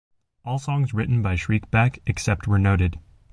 [0.43, 2.97] All songs written by Shriekback except where noted.